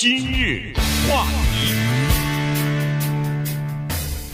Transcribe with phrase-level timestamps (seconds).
[0.00, 0.72] 今日
[1.06, 1.74] 话题，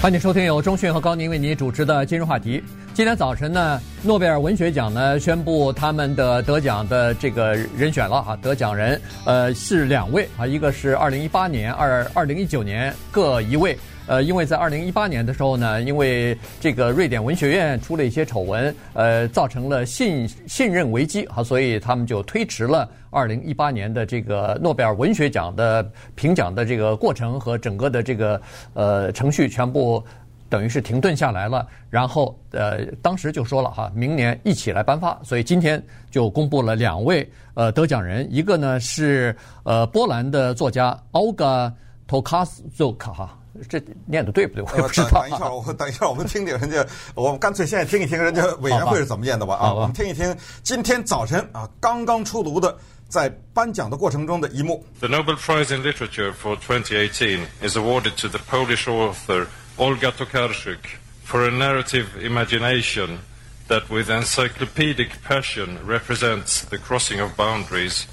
[0.00, 2.62] 欢迎收听由中讯和高宁为您主持的今日话题。
[2.94, 13.76] 今天早晨呢，诺贝尔文学奖呢宣布他们的得奖的这个人选了啊，得奖人呃是两位啊，一个是二零一八年、二二零一九年各一位。
[14.06, 28.40] 呃，因为在二零一八年的时候呢，因为这个瑞典文学院出了一些丑闻，呃，造成了信信任危机啊，所以他们就推迟了二零一八年的这个诺贝尔文学奖的评奖的这个过程和整个的这个
[28.74, 30.02] 呃程序全部
[30.48, 31.66] 等于是停顿下来了。
[31.90, 35.82] 然后呃，当时就说了哈，明年一起来颁发，所以今天
[36.12, 39.34] 就公布了两位呃得奖人，一个呢是
[39.64, 41.72] 呃波兰的作家 Olga
[42.08, 43.36] Tokarczuk 哈。
[43.69, 44.63] 这念的对不对？
[44.63, 45.21] 我不知道。
[45.21, 46.85] 等一下，我等一下，我们听听人家，
[47.15, 49.55] 我们干脆现在听一听人家委员会是怎么念的吧。
[49.55, 52.77] 啊，我们听一听今天早晨啊刚刚出炉的
[53.09, 54.85] 在颁奖的过程中的一幕。
[54.99, 60.77] The Nobel Prize in Literature for 2018 is awarded to the Polish author Olga Tokarczuk
[61.23, 63.19] for a narrative imagination
[63.67, 68.07] that, with encyclopedic passion, represents the crossing of boundaries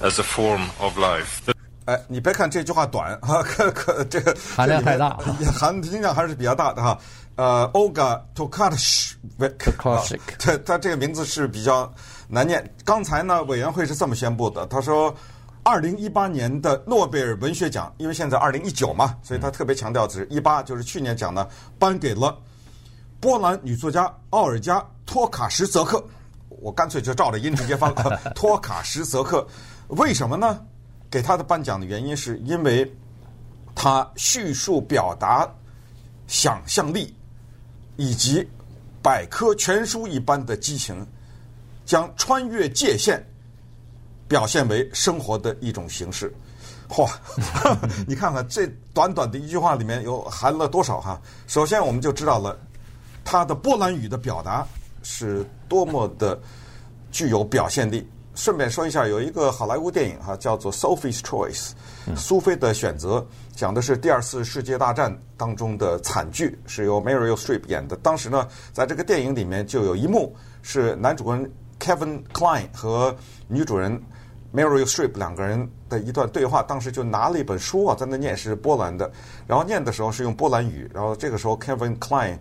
[0.00, 1.42] as a form of life.
[1.85, 5.17] 哎，你别看这句话短哈，可可这个 含量太大，
[5.57, 6.97] 含金量还是比较大的哈。
[7.35, 9.15] 呃，Olga Tokarczuk，
[10.39, 11.93] 他他这个名字是比较
[12.27, 12.73] 难念。
[12.83, 15.13] 刚才呢，委员会是这么宣布的，他说，
[15.61, 21.47] 二零一八年的诺贝尔文学奖，因为现在二零一九嘛，所以他特别强调是一八，就是去年奖呢，
[21.77, 22.35] 颁给了
[23.19, 26.03] 波兰女作家奥尔加托卡什泽克。
[26.47, 29.45] 我干脆就照着音直接翻了， 托卡什泽克，
[29.89, 30.59] 为什么呢？
[31.15, 32.93] 给他的颁奖的原因，是因为
[33.73, 35.49] 他叙述表达
[36.27, 37.15] 想象力
[37.95, 38.45] 以及
[39.01, 41.07] 百科全书一般的激情，
[41.85, 43.25] 将穿越界限
[44.27, 46.29] 表现为生活的一种形式。
[46.89, 47.09] 嚯，
[48.05, 51.21] 你看看这短短的一句话里面有含了多少哈？
[51.47, 52.59] 首先，我们就知道了
[53.23, 54.67] 他的波兰语的表达
[55.01, 56.37] 是多么的
[57.09, 58.05] 具有表现力。
[58.35, 61.71] 顺便说一下，有一个好莱坞电影哈，叫做《Sophie's Choice》，
[62.17, 63.25] 苏菲的选择，
[63.55, 67.95] 讲的是第二次世界大战当中的惨剧，是由 Meryl Streep 演的。
[67.95, 73.15] 当时呢，在这个电影里面就有一幕是男主人 Kevin Kline 和
[73.47, 73.97] 女主人
[74.53, 76.61] Meryl Streep 两个人的一段对话。
[76.61, 79.09] 当时就拿了一本书啊，在那念，是波兰的，
[79.47, 80.91] 然后念的时候是用波兰语。
[80.93, 82.37] 然后这个时候 Kevin Kline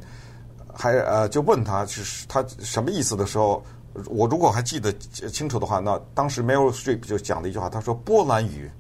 [0.75, 3.65] 还呃就问他，就是他什么意思的时候。
[4.06, 4.93] 我如果还记得
[5.31, 8.71] 清楚的话，那当时 Meryl Streep 就讲了一句话，他说：“波兰语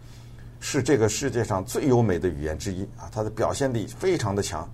[0.58, 4.68] 是这个世界上最优美的语言之一啊，它的表现力非常的强。”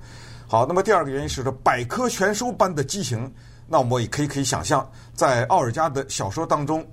[0.48, 3.30] 好，那么第二个原因是说百科全书般的激情，
[3.68, 6.84] 那我们也可以可以想象，在奥尔加的小说当中，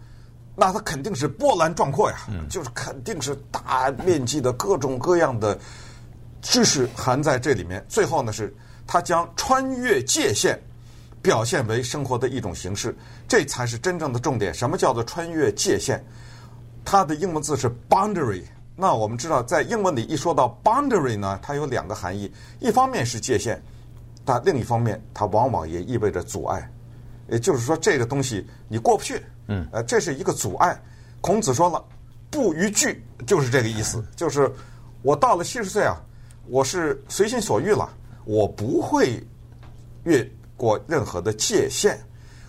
[0.56, 2.18] 那它肯定是波澜壮阔呀，
[2.50, 5.58] 就是肯定是大面积的各种各样的
[6.42, 7.84] 知识含在这里面。
[7.88, 8.54] 最后呢，是
[8.86, 10.60] 它将穿越界限。
[11.28, 12.96] 表现为生活的一种形式，
[13.28, 14.54] 这才是真正的重点。
[14.54, 16.02] 什么叫做穿越界限？
[16.86, 18.44] 它的英文字是 boundary。
[18.78, 23.62] 那我们知道，在英文里一说到 boundary 呢，它有两个含义：一方面是界限，
[24.24, 26.72] 但另一方面它往往也意味着阻碍。
[27.28, 30.82] 也就是说，这个东西你过不去，嗯，呃，这是一个阻碍。
[31.20, 31.84] 孔子说了
[32.32, 34.02] ，“不逾矩”，就是这个意思。
[34.16, 34.50] 就是
[35.02, 35.98] 我到了七十岁啊，
[36.48, 37.90] 我是随心所欲了，
[38.24, 39.22] 我不会
[40.06, 40.26] 越。
[40.58, 41.96] 过任何的界限，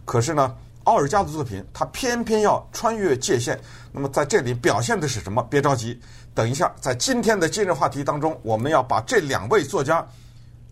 [0.06, 3.60] 可是呢，奥尔加的作品他偏偏要穿越界限。
[3.92, 5.46] 那么在这里表现的是什么？
[5.50, 6.00] 别着急，
[6.34, 10.04] 等一下，在今天的今日话题当中，我们要把这两位作家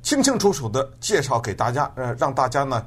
[0.02, 2.82] 清清楚楚的介绍给大家，呃，让大家呢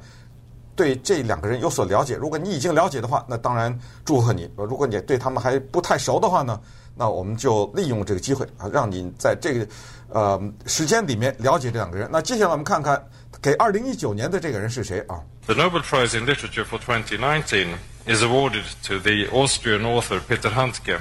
[0.74, 2.16] 对这两个人有所了解。
[2.16, 6.60] 如果你已经了解的话，那当然祝贺你；如果你对他们还不太熟的话呢，
[6.96, 9.66] 那我们就利用这个机会啊，让你在这个
[10.08, 12.08] 呃时间里面了解这两个人。
[12.10, 13.00] 那接下来我们看看。
[13.42, 17.74] 给二零一九年的这个人是谁啊？The Nobel Prize in Literature for 2019
[18.06, 21.00] is awarded to the Austrian author Peter Handke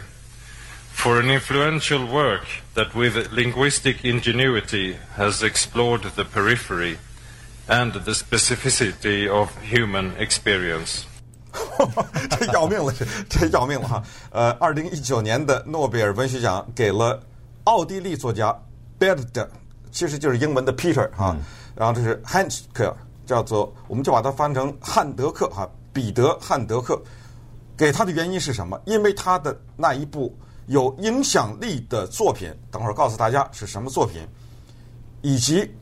[0.94, 2.46] for an influential work
[2.76, 6.98] that, with linguistic ingenuity, has explored the periphery
[7.68, 11.04] and the specificity of human experience.
[12.40, 12.94] 这要命了，
[13.30, 14.04] 这要命了哈！
[14.32, 17.22] 呃，二零一九年的诺贝尔文学奖给了
[17.66, 18.58] 奥地利作家
[18.98, 19.48] Bert，
[19.92, 21.36] 其实就是英文的 Peter 哈。
[21.38, 21.44] 嗯
[21.80, 22.94] 然后这是 Handke，
[23.26, 27.02] 叫做，我们就把它翻成汉德克哈，彼得汉德克，
[27.78, 28.78] 给他的原因是什么？
[28.84, 30.38] 因为他的那一部
[30.68, 34.20] 有影响力的作品，等会儿告诉大家是什么作品，
[35.22, 35.74] 以及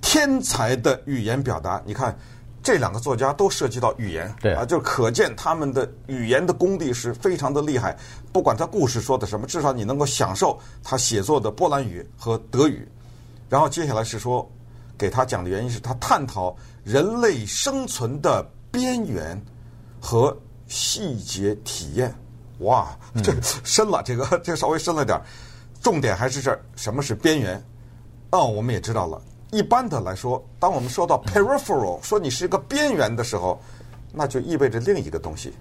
[0.00, 1.82] 天才的语言表达。
[1.84, 2.16] 你看，
[2.62, 7.98] 这两个作家都涉及到语言，对啊，就可见他们的语言的功底是非常的厉害。
[8.32, 12.86] 不管他故事说的什么，至少你能够享受他写作的波兰语和德语。
[13.48, 14.48] 然后接下来是说，
[15.00, 16.54] 给他讲的原因是他探讨
[16.84, 19.40] 人类生存的边缘
[19.98, 20.36] 和
[20.68, 22.14] 细节体验。
[22.58, 22.94] 哇，
[23.24, 23.32] 这
[23.64, 25.24] 深了，这个 这个稍微深了点儿。
[25.80, 27.64] 重点还是这儿，什么是边缘？
[28.32, 29.18] 哦，我们也知道了。
[29.50, 33.58] 一般的来说，当我们说到 peripheral，说你是一个边缘的时候，
[34.12, 35.54] 那就意味着另一个东西，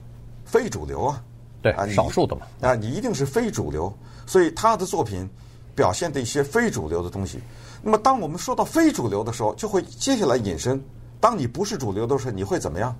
[0.44, 1.24] 非主流啊。
[1.62, 2.42] 对，啊，少数的嘛。
[2.60, 5.26] 啊，你一定是非主流，所以他的作品
[5.74, 7.40] 表现的一些非主流的东西。
[7.82, 10.84] 那么，当我们说到非主流的时候，就会接下来引申：
[11.20, 12.96] 当你不是主流的时候，你会怎么样？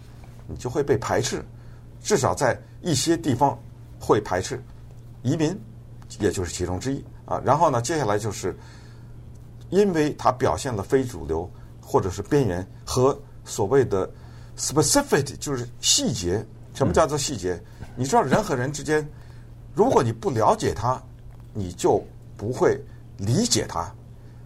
[0.48, 1.44] 你就会被排斥，
[2.02, 3.58] 至少在一些地方
[4.00, 4.62] 会排斥。
[5.24, 5.58] 移民
[6.20, 7.42] 也就是其中之一啊。
[7.44, 8.56] 然后呢，接下来就是。
[9.72, 11.48] 因为它表现了非主流
[11.80, 13.16] 或者是边缘和
[13.46, 14.10] 所谓的
[14.58, 16.44] specific，就是细节。
[16.74, 17.62] 什么叫做细节？
[17.96, 19.08] 你知道人和人之间，
[19.76, 21.00] 如果你不了解他，
[21.54, 22.04] 你就
[22.36, 22.84] 不会
[23.18, 23.94] 理解他。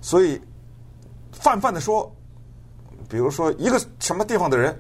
[0.04, 0.40] 所以
[1.32, 2.14] 泛泛的说，
[3.10, 4.80] 比如说一个什么地方的人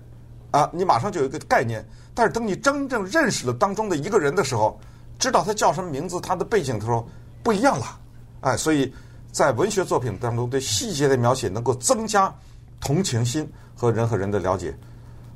[0.52, 1.84] 啊，你马上就有一个概念。
[2.14, 4.80] 但是等你真正认识了当中的一个人的时候，
[5.18, 7.08] 知道他叫什么名字，他的背景的时候，
[7.42, 8.00] 不一样了。
[8.42, 8.94] 哎，所以。
[9.34, 12.32] 在文学作品当中，对细节的描写能够增加
[12.80, 14.72] 同情心和人和人的了解。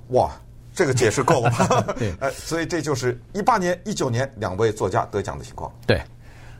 [0.09, 0.29] 哇，
[0.71, 1.81] 这个解释够了吧？
[1.97, 5.73] 对，哎， 所以这就是一八年、一九年两位作家得奖的情况。
[5.87, 5.99] 对，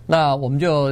[0.07, 0.89] 那我们就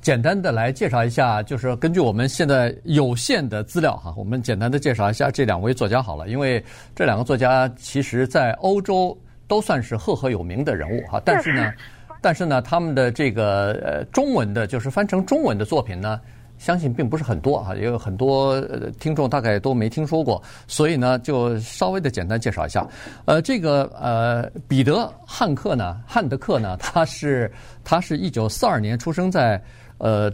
[0.00, 6.28] 简单的来介绍一下，就是根据我们现在有限的资料哈，我们简单的介绍一下这两位作家好了。
[6.28, 6.62] 因为
[6.94, 9.16] 这两个作家其实在欧洲
[9.46, 11.72] 都算是赫赫有名的人物哈，但是呢。
[12.20, 16.20] 但是呢，他们的这个呃中文的，就是翻成中文的作品呢，
[16.58, 18.60] 相信并不是很多啊，也有很多
[18.98, 22.84] 听众大概都没听说过，所以呢，就稍微的简单介绍一下。
[23.24, 27.48] 呃，这个呃彼得汉克呢，汉德克呢，他是
[27.84, 29.62] 他是一九四二年出生在
[29.98, 30.32] 呃。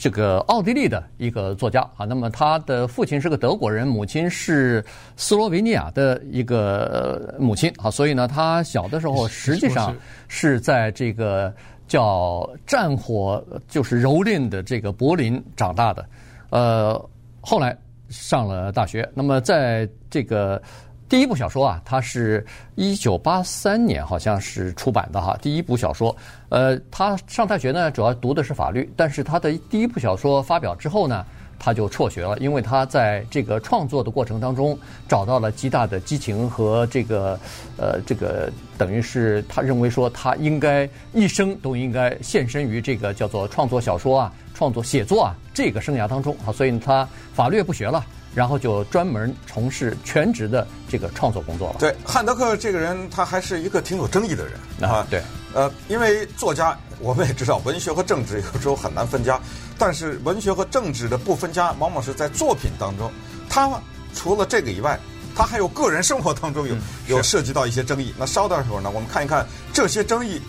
[0.00, 4.84] 这个奥地利的一个作家啊，那么他的父亲是个德国人，母亲是
[5.16, 9.92] 斯洛维尼亚的一个母亲啊，所以呢，他小的时候实际上
[10.28, 11.52] 是在这个
[11.88, 16.06] 叫战火就是蹂躏的这个柏林长大的，
[16.50, 17.76] 呃，后来
[18.08, 20.62] 上了大学，那么在这个。
[21.08, 22.44] 第一部小说啊，它是
[22.74, 25.38] 一九八三年好像是出版的哈。
[25.40, 26.14] 第一部小说，
[26.50, 31.24] 呃，他上大学呢，主要读的是法律，但是他的第一部小说发表之后呢，
[31.58, 34.78] 他就辍学了，因为他在这个创作的过程当中
[35.08, 37.40] 找到了极大的激情和这个
[37.78, 48.04] 呃，这个等于是他认为说他应该一生都应该献身于这个叫做创作小说啊、创作写作啊这个生涯当中啊，所以他法律也不学了。
[48.34, 51.76] 然后就专门从事全职的这个创作工作了。
[51.78, 55.06] 对，汉德克这个人，他还是一个挺有争议的人啊。
[55.10, 55.22] 对，
[55.54, 59.40] 呃，因为作家我们也知道，文学和政治有时候很难分家。
[59.76, 63.10] 但是文学和政治的不分家，往往是在作品当中。
[63.48, 63.70] 他
[64.14, 64.98] 除了这个以外，
[65.34, 66.74] 他还有个人生活当中有
[67.06, 68.12] 有涉及到一些争议。
[68.18, 70.40] 那稍待会儿呢，我们看一看这些争议，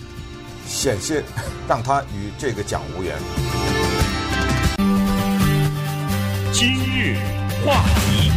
[0.67, 1.23] 险些
[1.67, 3.15] 让他与这个奖无缘。
[6.51, 7.17] 今日。
[7.65, 8.31] 话题，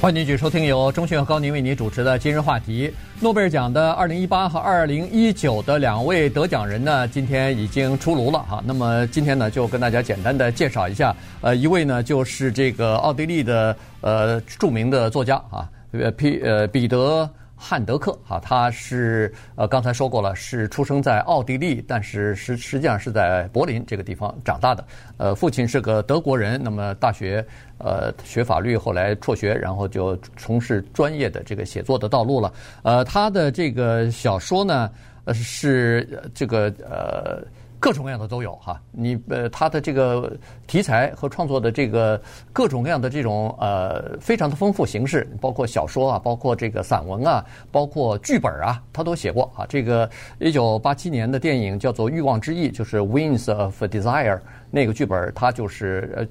[0.00, 2.92] 欢迎继续收听由钟迅和高宁为您主持的今日话题。
[3.20, 8.62] 诺贝尔奖的二零一八和二零一九的两位得奖人呢，今天已经出炉了哈。
[8.64, 11.14] 那么今天呢，就跟大家简单的介绍一下。
[11.40, 17.28] 呃，一位呢就是这个奥地利的呃著名的作家啊，呃，彼呃彼得。
[17.68, 24.84] 汉德克哈，他是呃刚才说过了，是出生在奥地利，但是实实际上是在柏林这个地方长大的。
[25.16, 27.44] 呃，父亲是个德国人，那么大学
[27.78, 32.52] 呃学法律，后来辍学，然后就从事专业的这个写作的道路了。
[32.84, 34.88] 呃，他的这个小说呢，
[35.24, 37.42] 呃是这个呃。
[37.78, 40.32] 各种各样的都有哈，你呃，他的这个
[40.66, 42.20] 题材和创作的这个
[42.52, 49.66] 各种各样的这种呃，非常的丰富形式，包括小说啊，包括这个散文啊，包括剧本啊，他都写过啊。
[49.68, 54.36] 这个一九八七年的电影叫做《欲望之翼》，就是《Wings of Desire》
[54.70, 56.26] 那个剧本，他就是呃。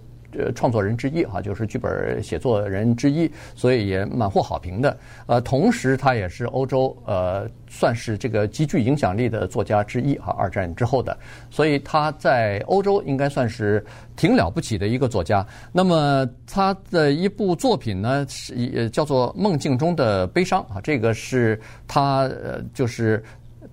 [0.53, 4.97] 创作人之一哈，就是剧本写作人之一，所以也蛮获好评的。
[5.27, 10.35] 呃，同时他也是欧洲呃，算是这个极具影响力的作家之一哈。
[10.37, 11.17] 二战之后的，
[11.49, 13.83] 所以他在欧洲应该算是
[14.15, 15.45] 挺了不起的一个作家。
[15.71, 23.23] 那么他的一部作品呢，是叫做《梦境中的悲伤》啊，这个是他呃，就是。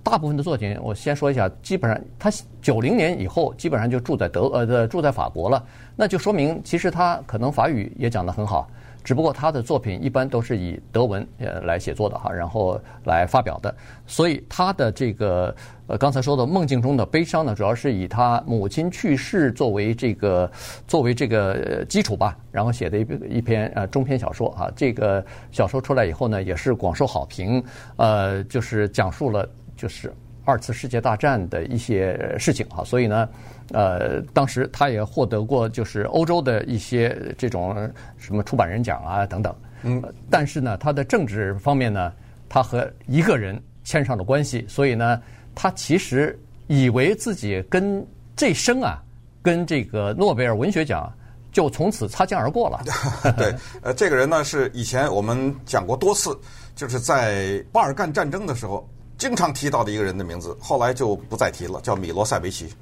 [0.03, 2.31] 大部分的作品，我先说一下，基本上他
[2.61, 5.65] 九零年以后基本上就住在德呃的住在法国了，
[5.97, 8.69] 那就说明其实他可能法语也讲得很好，
[9.05, 13.75] 只不过他的作品一般都是以德文呃来写作的哈，然后来发表的，
[14.07, 15.55] 所以他的这个
[15.87, 20.51] 呃刚才说的梦境中的悲伤呢，主要是以他母亲去世作为这个
[20.89, 27.63] 作为这个基础吧，然后写的一一篇呃中篇小说啊，这个小说出来以后呢，也是广受好评，
[27.97, 30.13] 呃，就是讲述了就是。
[30.45, 33.29] 二次世界大战的一些事情哈，所以呢，
[33.71, 37.89] 呃，当时他也获得过就是欧洲的一些这种
[38.19, 39.55] 什么出版人奖啊等等。
[39.85, 42.13] 嗯，但是呢，他的政治方面呢，
[42.49, 45.23] 他和一个人牵上了关系，所以呢，
[45.55, 46.37] 他其实
[46.67, 49.01] 以为自己跟这生啊，
[49.43, 51.09] 跟这个诺贝尔文学奖
[51.53, 52.81] 就从此擦肩而过了。
[53.39, 56.37] 对，呃，这个人呢是以前我们讲过多次，
[56.75, 58.85] 就是在巴尔干战争的时候。
[59.19, 62.73] 经常提到的一个人的名字，后来就不再提了，叫米罗塞维奇。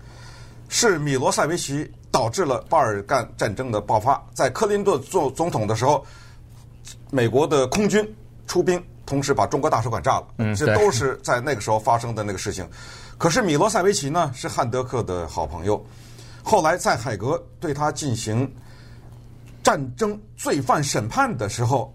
[0.68, 4.24] 是米罗塞维奇导致了巴尔干战争的爆发。
[4.32, 6.06] 在克林顿做总统的时候，
[7.10, 8.08] 美国的空军
[8.46, 10.28] 出兵，同时把中国大使馆炸了。
[10.38, 12.68] 嗯，这都是在那个时候发生的那个事情。
[13.18, 15.84] 可是米罗塞维奇呢，是汉德克的好朋友。
[16.42, 18.50] 后来在海格对他进行
[19.62, 21.92] 战争罪犯审判的时候，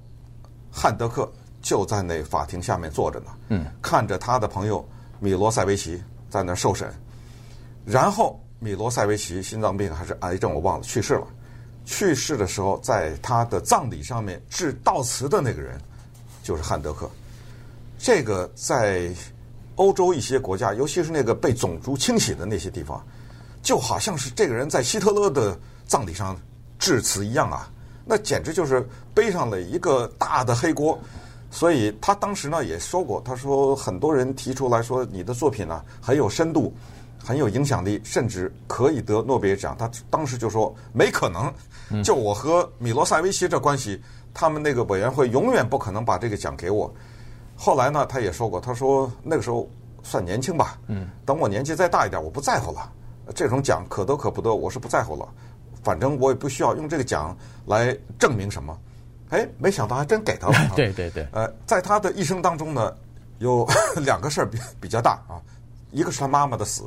[0.69, 1.31] 汉德克。
[1.65, 4.87] 就在那法庭下面坐着呢，嗯，看着他的朋友
[5.19, 6.93] 米罗塞维奇在那受审，
[7.83, 11.25] 然后米罗塞维奇心脏病还是癌症我忘了去世了，
[11.83, 15.81] 去世的时候在他的葬礼上面致悼词的那个人
[16.43, 17.09] 就是汉德克，
[17.97, 19.09] 这个在
[19.73, 23.03] 欧洲一些国家，尤其是那个被种族清洗的那些地方，
[23.63, 25.57] 就好像是这个人在希特勒的
[25.87, 26.37] 葬礼上
[26.77, 27.67] 致辞一样啊，
[28.05, 30.99] 那简直就是背上了一个大的黑锅。
[31.55, 36.73] 所以他当时呢也说过，他说很多人提出来说你的作品呢很有深度，
[37.17, 39.73] 很有影响力，甚至可以得诺贝尔奖。
[39.79, 44.01] 他当时就说没可能，就我和米罗塞维奇这关系，
[44.33, 46.93] 他们那个委员会永远不可能把这个奖给我。
[47.55, 49.65] 后来呢他也说过，他说那个时候
[50.03, 50.77] 算年轻吧，
[51.25, 52.91] 等我年纪再大一点，我不在乎了，
[53.33, 55.25] 这种奖可得可不得，我是不在乎了，
[55.81, 57.33] 反正我也不需要用这个奖
[57.65, 58.77] 来证明什么。
[59.29, 60.55] 哎，没想到还真给他了。
[60.75, 61.27] 对对对。
[61.31, 62.93] 呃，在他的一生当中呢，
[63.39, 63.67] 有
[64.05, 65.41] 两个事儿比比较大啊。
[65.91, 66.83] 一个是他妈妈的死，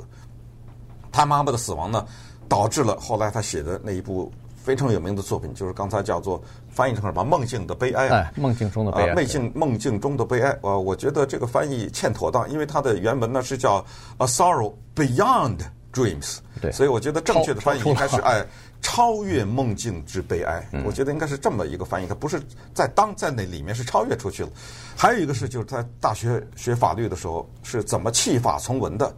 [1.10, 2.04] 他妈妈的死亡呢，
[2.48, 8.08] 导致了后来他写的那一部非常有名的作品，就是刚才叫做翻译成什么“梦境的悲哀”。
[8.12, 9.14] 哎，梦境中的悲哀。
[9.14, 10.58] 梦境梦境中的悲哀。
[10.62, 13.84] 呃，我觉得这个翻译欠妥当，因为它的原文呢是叫
[14.18, 15.60] “A Sorrow Beyond
[15.92, 16.38] Dreams”。
[16.60, 16.72] 对。
[16.72, 18.44] 所以我觉得正确的翻译应该是哎。
[18.80, 22.06] 超越梦境之悲哀，我觉得应该是这么一个翻译。
[22.06, 22.40] 它不是
[22.72, 24.48] 在当在那里面是超越出去了。
[24.96, 29.12] 还有一个是，就是在大学学法律的时候是怎么弃法从文的。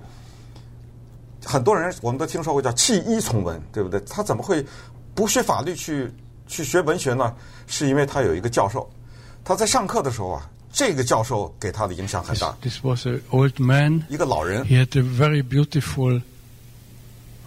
[1.44, 4.00] 很多人我们都听说过叫弃医从文，对不对？
[4.08, 4.64] 他怎么会
[5.14, 6.10] 不学法律去
[6.46, 7.36] 去学文学呢？
[7.66, 8.88] 是因为他有一个教授，
[9.44, 12.56] 他在上课的时候啊，这个教授给他的影响很大。
[12.62, 14.02] This was an old man.
[14.08, 14.64] 一个老人。
[14.64, 16.22] He had a very beautiful.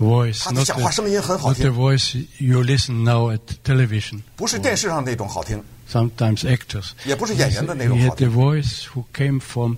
[0.02, 1.66] Voice, 他的讲话声音很好听。
[1.66, 4.22] Not the voice you listen now at television.
[4.36, 5.62] 不是电视上那种好听。
[5.90, 6.90] Sometimes actors.
[7.04, 8.28] 也不是演员的那种好听。
[8.28, 9.76] He had a voice who came from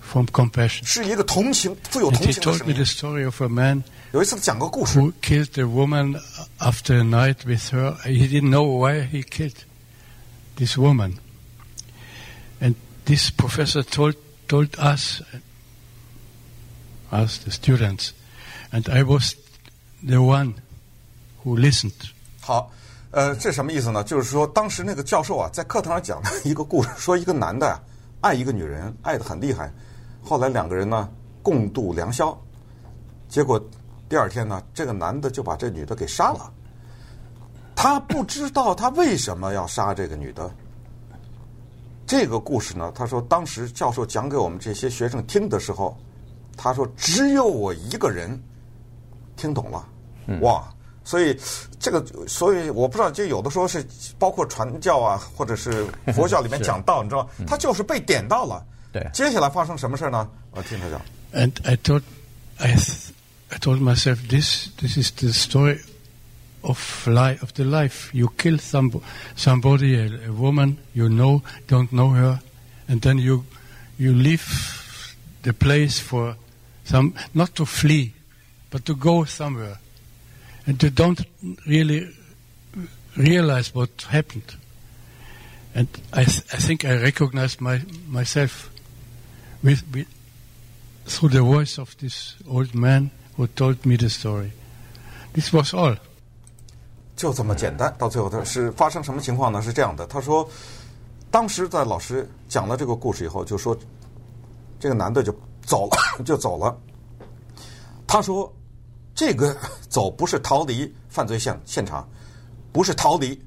[0.00, 0.84] from compassion.
[0.84, 2.58] 是一个同情、富有同情的声音。
[2.58, 3.82] And he told me the story of a man.
[4.12, 4.98] 有一次讲个故事。
[4.98, 6.20] Who killed a woman
[6.58, 7.96] after a night with her?
[8.04, 9.56] He didn't know why he killed
[10.56, 11.14] this woman.
[12.60, 12.74] And
[13.06, 14.16] this professor told
[14.48, 15.22] told us,
[17.10, 18.12] us the students.
[18.69, 19.33] And I was
[20.05, 20.55] the one
[21.43, 21.93] who listened.
[22.41, 22.69] 好，
[23.11, 24.03] 呃，这什么意思呢？
[24.03, 27.81] 就是说，当时那个教授啊，在课堂上讲了一个故事，说一个男的
[28.19, 29.71] 爱一个女人，爱得很厉害，
[30.21, 31.09] 后来两个人呢
[31.41, 32.37] 共度良宵，
[33.29, 33.57] 结果
[34.09, 36.51] 第二天呢，这个男的就把这女的给杀了。
[37.73, 40.51] 他不知道他为什么要杀这个女的。
[42.05, 45.97] 这个故事呢，他说当时教授讲给我们这些学生听的时候，
[46.57, 48.37] 他说只有我一个人。
[49.36, 49.84] 听懂了，
[50.40, 50.64] 哇！
[51.04, 51.36] 所以
[51.80, 53.84] 这个，所以我不知道，就有的时候是
[54.20, 58.64] 包括传教啊，或者是佛教里面讲道，你知道，他就是被点到了。
[58.92, 60.28] 对，接下来发生什么事呢？
[60.52, 61.00] 我听他讲。
[61.32, 62.02] And I thought,
[62.58, 62.76] I
[63.48, 65.80] I told myself, this this is the story
[66.60, 66.78] of
[67.08, 68.10] life of the life.
[68.12, 68.92] You kill some
[69.34, 72.38] somebody, a woman you know, don't know her,
[72.86, 73.44] and then you
[73.98, 74.44] you leave
[75.42, 76.36] the place for
[76.84, 78.12] some not to flee.
[78.69, 79.77] But to go somewhere
[80.65, 81.21] and to don't
[81.65, 82.09] really
[83.15, 84.55] realize what happened.
[85.73, 88.69] And I, th I think I recognized my, myself
[89.63, 90.07] with, with,
[91.05, 94.51] through the voice of this old man who told me the story.
[95.33, 95.95] This was all.
[97.15, 97.95] 就这么简单。
[97.97, 99.61] 到最后，他是发生什么情况呢？
[99.61, 100.49] 是这样的，他说，
[101.31, 103.77] 当时在老师讲了这个故事以后，就说
[104.79, 105.31] 这个男的就
[105.63, 106.77] 走了，就走了。
[108.05, 108.51] 他说，
[109.17, 109.57] 这个
[109.89, 112.07] 走不是逃离犯罪现现场，
[112.71, 113.37] 不是逃离，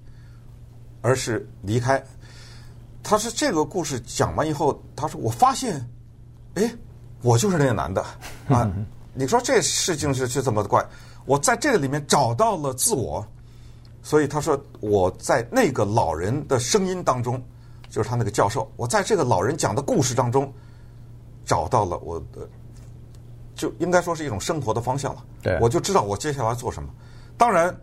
[1.00, 2.04] 而是离开。
[3.04, 5.88] 他是这个故事讲完以后，他说我发现，
[6.54, 6.74] 哎，
[7.22, 8.04] 我就是那个男的
[8.48, 8.68] 啊。
[9.14, 10.84] 你说这事情是是这么怪？
[11.24, 13.24] 我在这个里面找到了自我，
[14.02, 17.40] 所以他说我在那个老人的声音当中，
[17.88, 20.52] 就是他那个教授，我在这个老人讲的故事当中
[21.44, 22.48] 找到了我的，
[23.54, 25.24] 就应该说是一种生活的方向了。
[25.42, 26.88] 对，我就知道我接下来做什么。
[27.36, 27.74] 当然，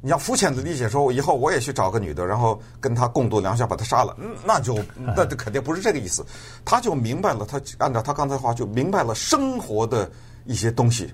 [0.00, 4.78] 你要肤浅的理解说，我以后我也去找个女的，然后跟她共度良宵，把她杀了，那就
[5.16, 6.24] 那肯定不是这个意思。
[6.64, 10.10] 他就明白了，他按照他刚才话就明白了生活的。
[10.48, 11.12] 一些东西，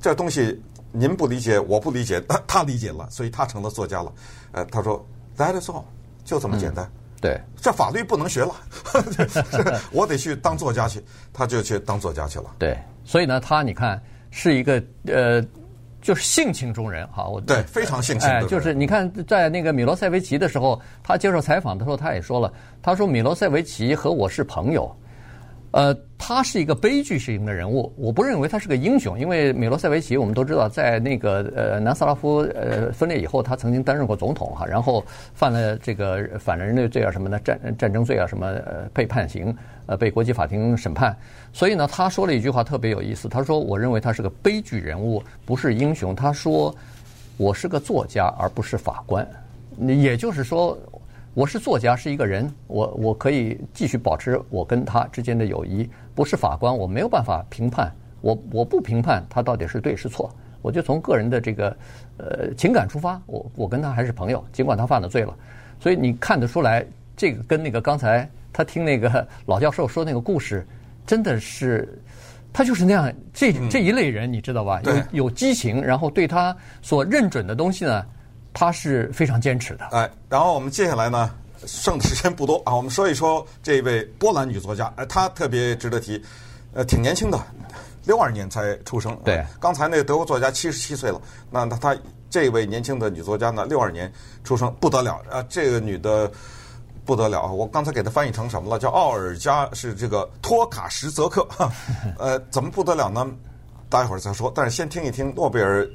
[0.00, 0.58] 这东西
[0.92, 4.10] 您不理解，我不理解，他 他理解了，所以他成了作家了。
[4.50, 5.06] 呃，他说
[5.36, 5.84] That is all，
[6.24, 6.86] 就这么简单。
[6.86, 8.54] 嗯、对，这法律不能学了，
[9.92, 11.04] 我得去当作家去。
[11.34, 12.46] 他就去当作家去了。
[12.58, 15.44] 对，所以呢，他你看是一个呃，
[16.00, 17.26] 就是性情中人哈。
[17.26, 18.28] 我对非常性情。
[18.28, 24.94] 哎，就是你看，在那个米罗塞维奇的时候，他接受采访的时候，他也说了，他说米罗塞维奇和我是朋友。
[25.72, 35.02] 呃，他是一个悲剧型的人物，我不认为他是个英雄，因为米罗塞维奇我们都知道，在那个呃南斯拉夫呃分裂以后，他曾经担任过总统哈，然后
[35.32, 41.16] 犯了这个反人类罪啊什么的战战争罪啊什么呃被判刑呃被国际法庭审判，
[41.54, 46.74] 所以呢他说了一句话特别有意思，他说我认为他是个悲剧人物，不是英雄，他说
[47.38, 49.26] 我是个作家而不是法官，
[49.78, 50.76] 也就是说。
[51.34, 55.88] 我是作家，是一个人，我我可以继续保持我跟他之间的友谊。
[56.14, 60.30] 不是法官，我没有办法评判，我我不评判他到底是对是错。
[60.60, 61.74] 我就从个人的这个
[62.18, 65.34] 呃情感出发，我我跟他还是朋友，尽管他犯了罪了。
[65.80, 66.84] 所以你看得出来，
[67.16, 70.66] 这个跟那个刚才他听那个老教授说那个故事，
[71.06, 71.98] 真的是
[72.52, 74.82] 他就是那样这这一类人，你知道吧？
[74.84, 78.04] 有有激情，然后对他所认准的东西呢。
[78.54, 79.86] 他是非常坚持的。
[79.92, 81.30] 哎，然后我们接下来呢，
[81.66, 84.92] 剩的时间不多啊，我们说一说这位波兰女作家。
[84.96, 86.22] 哎，她特别值得提，
[86.74, 87.40] 呃，挺年轻的，
[88.04, 89.18] 六二年才出生。
[89.24, 94.12] 对，刚才那个德国作家七十七岁了，那她她这位年轻的女作家呢，六二年
[94.44, 95.44] 出生，不得了啊！
[95.48, 96.30] 这个女的
[97.04, 97.52] 不得了啊！
[97.52, 98.78] 我刚才给她翻译成什么了？
[98.78, 101.46] 叫奥尔加，是这个托卡什泽克。
[102.18, 103.26] 呃，怎么不得了呢？
[103.88, 104.50] 待会儿再说。
[104.54, 105.86] 但是先听一听诺贝尔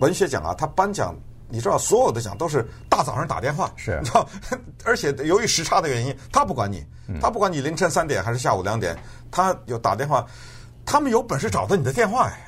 [0.00, 1.14] 文学奖啊，他颁奖。
[1.54, 4.28] 你知道，所有的奖都是大早上打电话，是，你知道，
[4.84, 6.84] 而且由于时差的原因，他不管你，
[7.22, 8.96] 他不管你凌晨三点还是下午两点，
[9.30, 10.26] 他有打电话，
[10.84, 12.46] 他们有本事找到你的电话哎，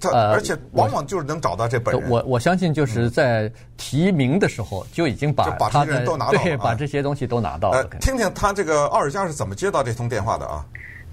[0.00, 2.08] 他而且往往就是能找到这本人。
[2.08, 7.84] 我我相信就是在提名的时候就已经把把这些人都拿到了，对，把这些东西都拿到了。
[8.00, 10.64] 听听他这个奥尔加是怎么接到这通电话的啊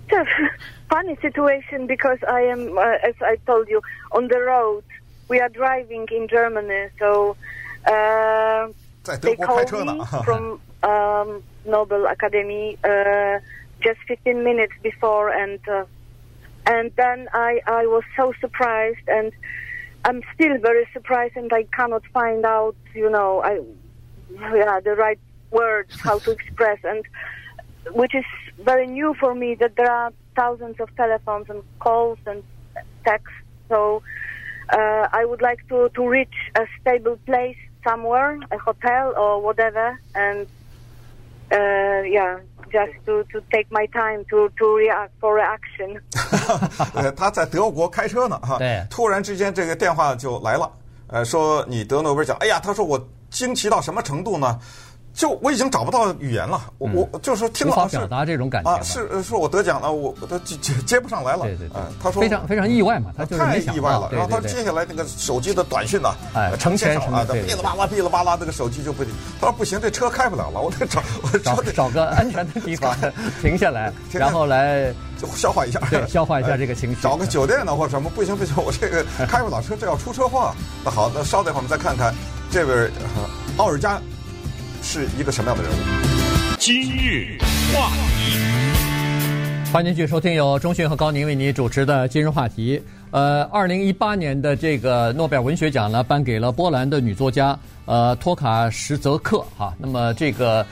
[0.07, 0.27] ？Just
[0.87, 4.83] funny situation because I am, as I told you, on the road.
[5.31, 7.37] We are driving in Germany, so
[7.85, 8.67] uh,
[9.21, 13.39] they called me from um, Nobel Academy uh,
[13.79, 15.85] just 15 minutes before, and uh,
[16.65, 19.31] and then I I was so surprised, and
[20.03, 23.61] I'm still very surprised, and I cannot find out, you know, I
[24.53, 27.05] yeah the right words how to express, and
[27.93, 28.25] which is
[28.59, 32.43] very new for me that there are thousands of telephones and calls and
[33.05, 33.39] texts,
[33.69, 34.03] so.
[34.71, 39.99] Uh, I would like to, to reach a stable place somewhere, a hotel or whatever,
[40.15, 40.47] and
[41.51, 42.39] uh, yeah,
[42.71, 46.01] just to, to take my time to, to react for reaction.
[46.95, 50.71] 呃他在德国开车呢，哈，对，突然之间这个电话就来了，
[51.07, 54.57] 呃，说你得诺贝尔奖，哎呀，他说我惊奇到什么程度呢？
[55.13, 61.43] 就我已经找不到语言了，我我就是说听无法表达这种感觉啊，是是我得奖了，我我都接接接不上来了。
[61.43, 64.09] 对对对，他说非常非常意外嘛，他太意外了。
[64.11, 69.03] 然后他接下来那个手机的短讯呢，哎，成千上啊，哔啦吧啦哔啦吧啦，那个手机就不，
[69.39, 72.95] 他说不行，这车开不了了，我得找我找找个 安全的地方
[73.41, 74.93] 停下来，然后来
[75.35, 76.97] 消化一下，对， 消化一下这个情绪。
[77.01, 80.53] 找个酒店呢或者什么，不行不行，我这个开不了车，这要出车祸。
[80.85, 82.13] 那好，那稍等一会儿我们再看看
[82.49, 82.89] 这位
[83.57, 84.01] 奥尔加。
[84.81, 85.75] 是一个什么样的人物？
[86.57, 87.37] 今日
[87.73, 92.81] 话题，欢迎继续收听由钟迅和高宁为你主持的今日话题。
[93.11, 99.73] 呃，二零一八年的这个诺贝尔文学奖呢，颁给了波兰的女作家呃托卡什泽克哈。
[99.77, 100.65] 那么这个。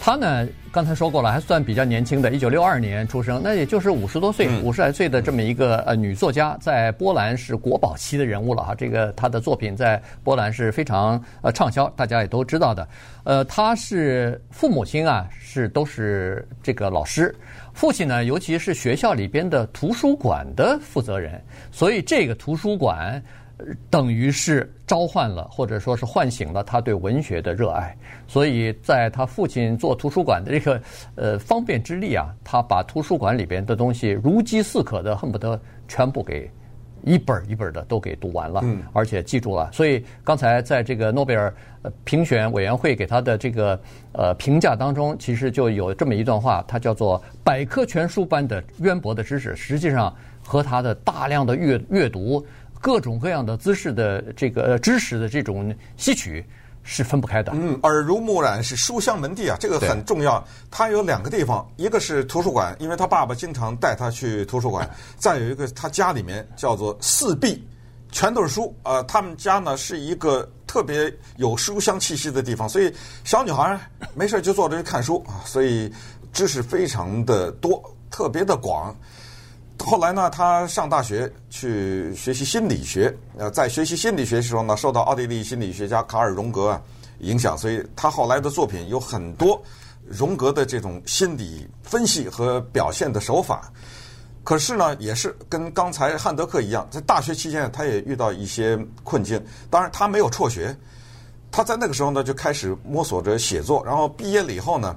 [0.00, 8.74] 她呢，刚才说过了，还算比较年轻的，一九六二年出生，那也就是五十多岁，五十来岁的这么一个呃女作家，在波兰是国宝级的人物了哈。
[8.74, 12.88] 这个她的作品在波兰是非常呃畅销，大家也都知道的。
[13.22, 17.32] 呃，她是父母亲啊是都是这个老师，
[17.72, 23.22] 父亲呢尤其是学校里边的图书馆的负责人，所以这个图书馆。
[23.88, 30.80] 等于是召唤了，或者说是唤醒了他对文学的热爱，所以在他父亲做图书馆的这个
[31.14, 36.50] 呃方便之力啊，他把图书馆里边的东西如饥似渴的，恨不得全部给
[37.04, 39.70] 一本一本的都给读完了，嗯，而且记住了。
[39.72, 41.54] 所以刚才在这个诺贝尔
[42.02, 43.80] 评选委员会给他的这个
[44.12, 50.12] 呃评价当中，其实就有这么一段话，它叫做百科全书般的渊博的知识，实际上
[50.42, 52.44] 和他的大量的阅阅读。
[52.84, 56.44] 各种各样的姿势的这个知识的这种吸取
[56.82, 57.50] 是分不开的。
[57.54, 60.46] 嗯，耳濡目染是书香门第啊，这个很重要。
[60.70, 67.66] 他有两个地方，一个是图书馆，因为他爸爸经常带他去图书馆； 再有一个，他家里面叫做四壁，
[68.12, 68.76] 全都是书。
[68.82, 72.92] 呃，他们家呢是一个特别有书香气息的地方，所以
[73.24, 73.80] 小女孩
[74.14, 75.90] 没事就坐着去看书啊，所以
[76.34, 78.94] 知识非常的多，特别的广。
[79.78, 83.14] 后来呢，他上大学去学习心理学。
[83.36, 86.82] 呃，在学习心理学的时候呢，受到奥地利心理学家卡尔荣格啊
[87.18, 89.62] 影响，所以他后来的作品有很多
[90.06, 93.70] 荣格的这种心理分析和表现的手法。
[94.42, 99.42] 可是呢，也是跟刚才汉德克一样，在大学期间他也遇到一些困境。
[99.68, 100.74] 当然，他没有辍学，
[101.50, 103.84] 他在那个时候呢就开始摸索着写作。
[103.84, 104.96] 然后毕业了以后呢。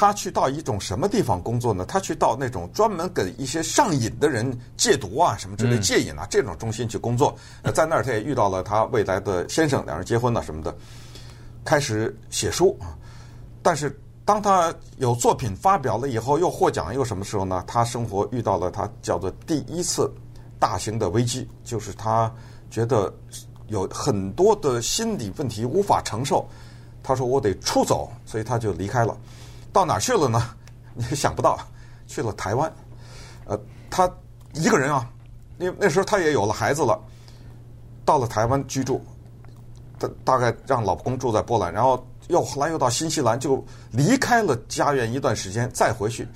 [0.00, 1.84] 他去到一种什么地方工作呢？
[1.84, 7.36] 他去到那种专门给一些上瘾的人戒毒啊、什么之类戒瘾啊这种中心去工作。
[7.74, 10.72] 在那儿他也遇到了他未来的先生，两人结婚了什么的，
[11.64, 12.78] 开始写书。
[13.60, 17.64] 但是当他有作品发表了以后，又获奖又什么时候呢？
[17.66, 20.08] 他生活遇到了他叫做第一次
[20.60, 22.32] 大型的危机，就是他
[22.70, 23.12] 觉得
[23.66, 26.48] 有很多的心理问题无法承受。
[27.02, 29.16] 他说：“我得出走。”所以他就离开了。
[29.78, 30.42] 到哪去了呢？
[30.92, 31.56] 你 想不到，
[32.08, 32.72] 去了台湾。
[33.44, 33.56] 呃，
[33.88, 34.10] 他
[34.54, 35.08] 一个人啊，
[35.58, 37.00] 因为那时候他也有了孩子了，
[38.04, 39.00] 到了台湾居住。
[39.96, 46.26] 大大概让老公住在波兰，然后又后来又到新西兰，就离开了家园一段时间，再回去。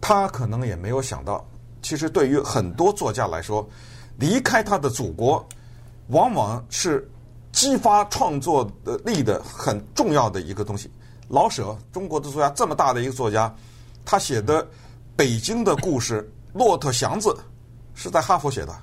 [0.00, 1.44] 他可能也没有想到，
[1.82, 3.64] 其实对于很多作家来说，
[4.16, 5.46] 离开他的祖国，
[6.08, 7.08] 往往是
[7.52, 10.90] 激发创作的力的很重要的一个东西。
[11.30, 13.54] 老舍，中国的作家这么大的一个作家，
[14.04, 14.66] 他写的
[15.14, 16.20] 北京的故事
[16.58, 17.28] 《骆驼祥子》
[17.94, 18.74] 是在哈佛写的，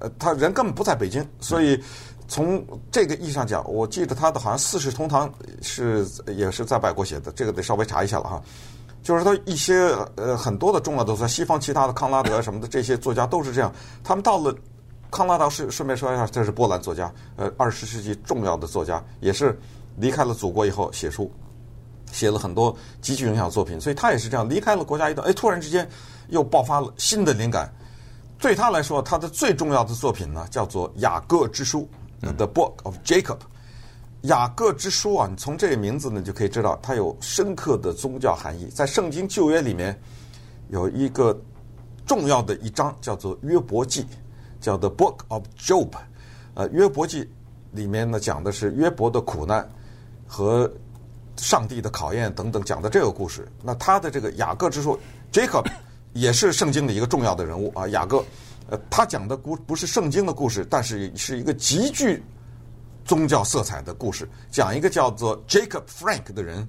[0.00, 1.82] 呃，他人根本不在北京，所以
[2.28, 5.26] 从这个意义上讲，我记得他的好像《四世同堂》
[5.62, 8.42] 是也是在外国写的，这个得稍微查一下了哈。
[9.02, 13.72] 就是他一些呃很多的重要的在西方其他的康拉德什么的这些作家都是这样，
[14.04, 14.54] 他们到了
[15.10, 19.58] 康拉德是顺便说一下，这是波兰作家，呃，二十世纪重要的作家，也是
[19.96, 21.32] 离开了祖国以后写书。
[22.12, 25.86] 写了很多极具影响作品，所以他也是这样离开了国家一段，哎，突然之间
[26.28, 27.70] 又爆发了新的灵感。
[28.38, 31.88] 对他来说，他的最重要的作品呢，叫做《雅各之书》
[32.34, 33.38] （The Book of Jacob）。
[34.22, 38.66] 雅各之书啊，你从这个名字呢就可以知道，它有深刻的宗教含义。
[38.68, 39.98] 在圣经旧约里面
[40.68, 41.38] 有一个
[42.06, 44.02] 重要的一章叫做《约伯记》，
[44.60, 45.88] 叫 The Book of Job。
[46.54, 47.24] 呃，《约伯记》
[47.72, 49.68] 里面呢讲的是约伯的苦难
[50.26, 50.70] 和。
[51.36, 54.98] 上帝的考验等等讲的这个故事，那他的这个雅各之书
[55.30, 55.66] ，Jacob
[56.12, 57.86] 也是圣经的一个重要的人物啊。
[57.88, 58.24] 雅各，
[58.70, 62.22] 呃，他讲的故不是圣经的故事，但是是一个极具
[63.04, 66.66] 宗教色彩的故事，讲一个叫做 Jacob Frank 的人，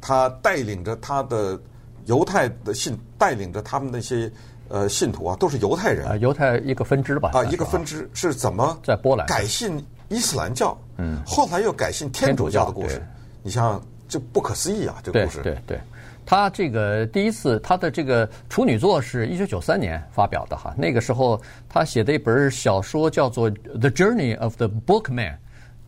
[0.00, 1.60] 他带领着他的
[2.06, 4.30] 犹太的信，带领着他们那些
[4.68, 13.06] 呃信徒啊，都是犹太人啊，犹太一个分支吧啊，一个分支是怎么在波兰改信伊斯兰教，嗯，后来又改信天主教的故事，
[13.44, 13.80] 你像。
[14.10, 14.96] 这不可思议啊！
[15.02, 15.80] 这个故事，对对对，
[16.26, 25.32] 他这个第一次他的这个处女作是一九九三年发表的哈，那个时候他写的一本小说叫做《The Journey of the Bookman》，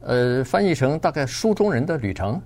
[0.01, 2.41] 呃，翻译成大概书中人的旅程，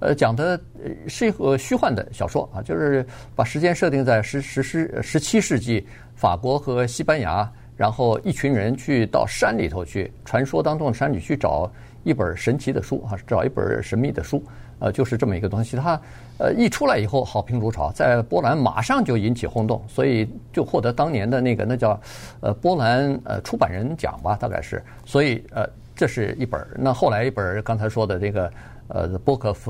[0.00, 0.60] 呃，讲的
[1.08, 11.72] 是一个虚幻的小说啊，就是把时间设定在十十十十七世纪法国和西班牙，然后一群人去到山里头去，传说当中的山里去找
[12.04, 14.44] 一本神奇的书啊，找一本神秘的书。
[14.82, 16.00] 呃，就是这么一个东西，它
[16.38, 21.98] 呃一出来以后好评如潮，在波兰马上就引起轰动，所以就获得当年的那个那叫
[22.40, 24.82] 呃波兰呃出版人奖吧，大概是。
[25.06, 25.64] 所以呃
[25.94, 28.52] 这是一本，那后来一本刚才说的这个
[28.88, 29.68] 呃，The Book of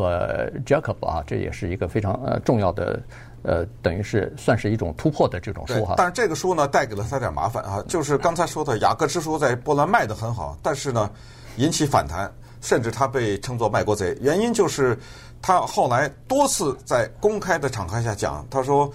[0.64, 2.98] Jacob 啊，这也是一个非常呃重要的。
[3.44, 5.94] 呃，等于是算是一种突破的这种书哈。
[5.96, 11.11] 但是这个书呢，带给了他点麻烦啊，就是刚才说的《雅各之书》在波兰卖得很好，但是呢，
[11.57, 12.31] 引起反弹，
[12.62, 14.16] 甚至他被称作卖国贼。
[14.22, 14.98] 原因就是
[15.42, 18.90] 他后来多次在公开的场合下讲，他说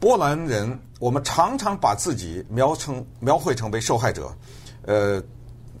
[0.00, 4.28] 波兰人，我们常常把自己描成描绘成为受害者，
[4.86, 5.22] 呃。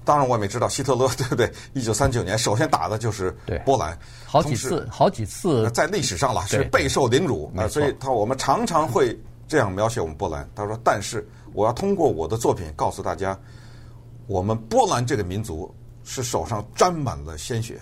[0.02, 1.52] 当然，我们也没知道希特勒对不对？
[1.74, 3.30] 一九三九年首先打的就是
[3.66, 7.68] 波兰，好几次，好几次在历史上了是备受凌辱啊。
[7.68, 10.48] 所以他我们常常会这样描写我们波兰。
[10.54, 13.38] 他说：“但是我要通过我的作品告诉大家，
[14.26, 15.72] 我们波兰这个民族
[16.04, 17.80] 是手上沾满了鲜血。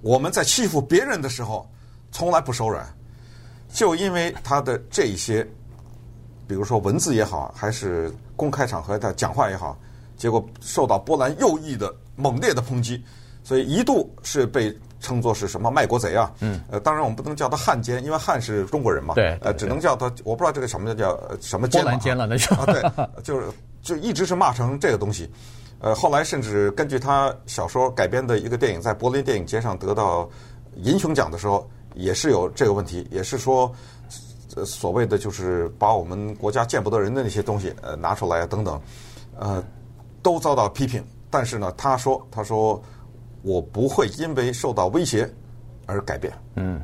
[0.00, 1.68] 我们在欺负别人的时候
[2.12, 2.86] 从来不手软，
[3.72, 5.46] 就因为他的这一些，
[6.46, 9.78] 比如说文字也好，还是公开场合的讲话也好。”
[10.18, 13.00] 结果受到波兰右翼的猛烈的抨击，
[13.44, 16.32] 所以一度是被称作是什么卖国贼啊？
[16.40, 19.14] 嗯，呃，当然我们不能叫他汉奸，因为汉是中国人嘛。
[19.14, 21.80] 对，呃，只能叫他，我不知道这个什么叫什么奸。
[21.80, 22.52] 波兰奸了那就。
[22.56, 23.46] 啊，对，就是
[23.80, 25.30] 就一直是骂成这个东西。
[25.80, 30.28] 呃，后来甚至根据他小说改编的一个电影，在柏林电影节上得到
[30.76, 33.72] 银熊奖的时候，也是有这个问题，也是说，
[34.64, 38.80] 所谓的就是把我们国家见不得人的那些东西呃拿出来等等，
[39.38, 39.62] 呃。
[40.20, 42.82] 都遭到批评，但是呢，他说：“他说
[43.40, 45.30] 我不会因为受到威胁
[45.86, 46.82] 而改变。”嗯，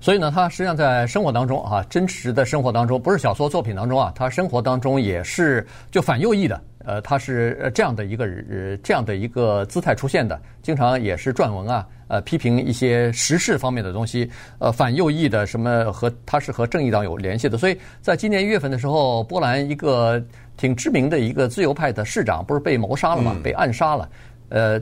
[0.00, 6.60] 所以呢，他实际上在生活当中啊，真实的生活当中，不是小说作品当中啊，他生活当中也是就反右翼的。
[6.84, 17.56] 呃，他是这样的一个呃这样的一个姿态出现的，经常也是撰文啊，呃，批评一些时事方面的东西，呃，反右翼的什么和他是和正义党有联系的。
[17.58, 20.22] 所以在今年一月份的时候，波兰一个。
[20.54, 23.34] 挺知名的一个自由派的市长，不是被谋杀了吗？
[23.42, 24.08] 被暗杀了。
[24.50, 24.80] 呃，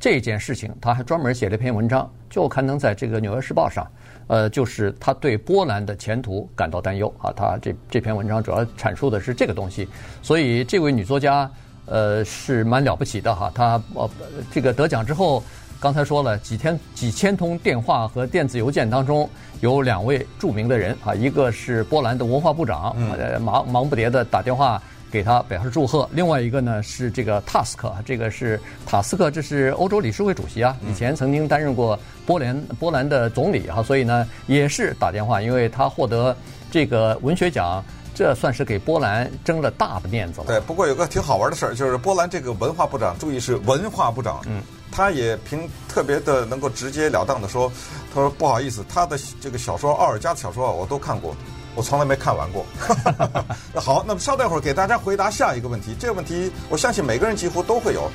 [0.00, 3.86] 这件事情他还专门写了一篇文章，就刊登在这个《纽约时报》上。
[4.30, 7.32] 呃，就是他对波兰的前途感到担忧啊。
[7.34, 9.88] 他这这篇文章主要阐述的是这个东西。
[10.22, 11.50] 所以这位女作家，
[11.86, 13.50] 呃，是蛮了不起的哈。
[13.52, 14.08] 她呃，
[14.52, 15.42] 这个得奖之后，
[15.80, 19.28] 刚才说了几天几千通电话和电子邮件当中，
[19.62, 24.80] 有两位著名的人啊，一个是波兰的文化部长，呃，忙忙不迭的打电话。
[25.10, 26.08] 给他表示祝贺。
[26.12, 36.36] 另外一个呢是这个塔斯克，这个是塔斯克，这是欧洲理事会主席啊，以前曾经担任过波兰波兰的总理哈，所以呢也是打电话，因为他获得
[36.70, 40.46] 这个文学奖，这算是给波兰争了大的面子了。
[40.46, 47.70] 对，不过有个挺好玩的事儿，就是波兰这个文化部长，注意是文化部长，嗯，他也凭特别的能够直截了当的说，
[48.14, 51.34] 他说不好意思，他的这个小说奥尔加的小说我都看过。
[51.80, 52.66] 我从来没看完过。
[53.72, 55.96] 那好，那么稍待会儿给大家回答下一个问题。
[55.98, 58.10] 这个问题，我相信每个人几乎都会有，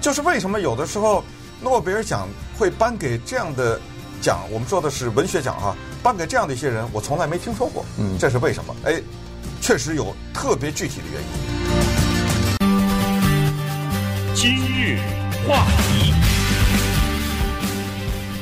[0.00, 1.24] 就是为什么有的时候
[1.60, 3.80] 诺贝尔奖会颁给这样的
[4.20, 4.38] 奖？
[4.52, 7.84] 我们说的是文学奖哈，颁给这样的一些人，我从来没听说过。
[7.98, 8.72] 嗯，这是为什么？
[8.84, 9.02] 哎，
[9.60, 11.28] 确实有特别具体的原因。
[14.32, 15.00] 今日
[15.48, 16.27] 话题。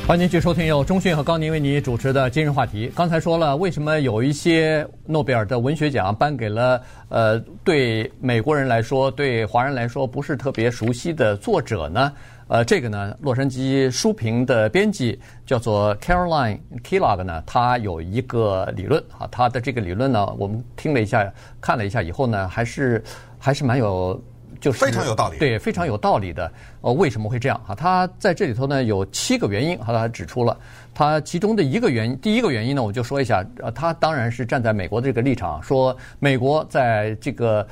[0.07, 2.88] 欢迎继续收听由中讯和高宁为你主持的今日话题。
[2.95, 12.12] 刚才说了，为什么有一些诺贝尔的文学奖颁给了呃，对美国人来说，对华人来说不是特别熟悉的作者呢？
[12.47, 21.29] 呃，这个呢，洛杉矶书评的编辑叫做 Caroline Kellogg 呢，他有一个理论啊，他的这个理论呢，我们听了一下，
[21.61, 23.03] 看了一下以后呢，还是
[23.40, 24.23] 还是蛮有。
[24.61, 26.51] 就是非常有道理，对，非常有道理的。
[26.81, 27.75] 呃，为什么会这样啊？
[27.75, 30.57] 他在这里头呢有七个原因，他他指出了
[30.95, 32.19] 他其中的一个原因。
[32.19, 37.66] 第一个原因呢，我就说一下，呃，他当然是站在美国的这个立场，说美国在这个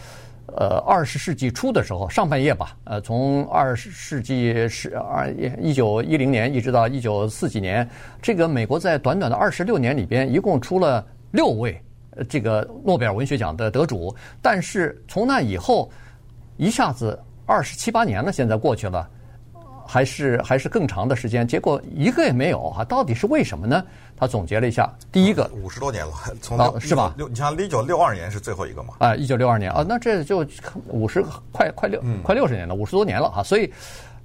[0.47, 7.89] 呃二十世纪初的时候，上半叶吧，呃，从二十世纪十二一九一零年一直到一九四几年，
[8.21, 11.81] 这个美国在短短的二十六年里边，一共出了六位
[12.29, 15.91] 这个诺贝尔文学奖的得主，但是从那以后。
[16.57, 19.09] 一下子二十七八年了，现在过去了，
[19.87, 23.85] 还是还是更长的时间，结果一个也没有哈，到底是为什么呢？
[24.17, 27.15] 他总结了一下，第一个五十多年了， 从到是吧？
[27.17, 28.95] 六，你像一九六二年是最后一个嘛？
[28.99, 30.47] 啊，一九六二年啊，那这就
[30.89, 33.73] 五十快快六快六十年了，五十多年了哈，所以。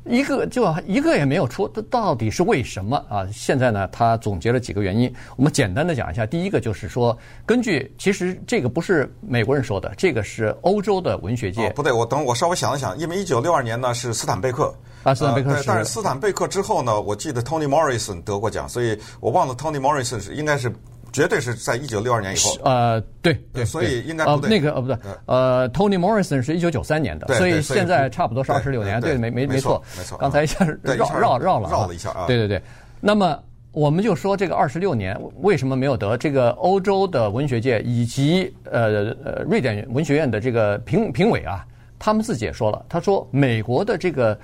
[0.06, 3.28] 一个就一个也没有出，这到底是为什么啊？
[3.32, 6.26] 现在呢，他总结了几个原因，我们简单的讲一下。
[6.26, 11.68] 第一个就是说，根据其实这个不是美国人说的，这个是欧洲的文学界。
[11.68, 20.74] 哦，不对，我等我稍微想了想，因为一九六二年呢是斯坦贝克啊，斯坦贝克是，呃，但是斯坦贝克之后呢，我记得 Tony Morrison 得过奖，所以我忘了 Tony Morrison 是应该是。
[21.12, 22.58] 绝对是在一九六二年以后。
[22.64, 24.50] 呃，对对，所以应该不对。
[24.50, 29.00] 那个呃不对，呃，Tony Morrison 是一九九三年的，所以现在差不多是二十六年。
[29.02, 30.18] 对，没没没错，没错。
[30.18, 32.26] 刚才一下绕绕绕了绕了一下啊。
[32.28, 32.62] 对对对。
[33.00, 33.42] 那么
[33.72, 36.18] 我们就说这个二十六年为什么没有得？
[36.18, 41.66] 这个欧洲的文学界以及呃呃瑞典文学院的这个评评委啊，
[42.00, 44.38] 他们自己也说了，他说美国的这个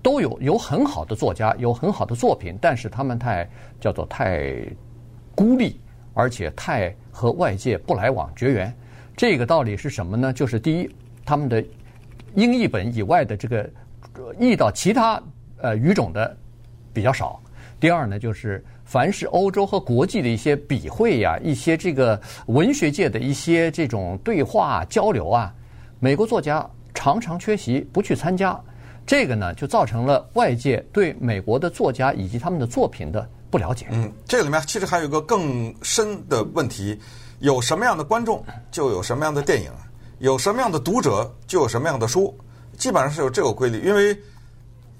[0.00, 3.48] 都有有很好的作家，有很好的作品，但是他们太
[3.80, 4.54] 叫做太
[5.34, 5.78] 孤立，
[6.18, 8.74] 而且太和外界不来往绝缘。
[9.16, 10.32] 这个道理是什么呢？
[10.32, 10.90] 就是第一，
[11.24, 11.64] 他们的
[12.34, 13.70] 英译本以外的这个
[14.36, 15.22] 译到其他
[15.58, 16.36] 呃语种的
[16.92, 17.40] 比较少。
[17.78, 25.54] 第二呢，就是凡是欧洲和国际的一些笔会呀、一些这个文学界的一些这种对话交流啊，
[26.00, 28.60] 美国作家常常缺席，不去参加，
[29.06, 33.86] 这个呢就造成了外界对美国的作家以及他们的作品的不了解。
[33.90, 36.98] 嗯，这个里面其实还有一个更深的问题：
[37.40, 39.70] 有什么样的观众，就有什么样的电影；
[40.18, 42.36] 有什么样的读者，就有什么样的书。
[42.76, 44.16] 基本上是有这个规律，因为。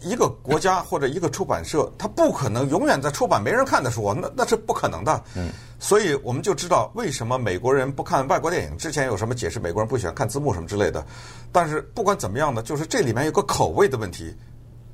[0.00, 5.20] 一个国家或者一个出版社，它不可能永远在出版没人看的书，那那是不可能的。
[5.34, 8.78] 嗯，所以我们就知道为什么美国人不看外国电影。
[8.78, 9.58] 之前有什么解释？
[9.58, 11.04] 美国人不喜欢看字幕什么之类的。
[11.50, 14.32] 但是不管怎么样呢，就是这里面有个口味的问题。